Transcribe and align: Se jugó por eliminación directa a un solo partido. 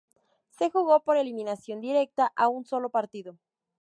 Se 0.49 0.71
jugó 0.71 1.01
por 1.03 1.15
eliminación 1.17 1.79
directa 1.79 2.33
a 2.35 2.47
un 2.47 2.65
solo 2.65 2.89
partido. 2.89 3.37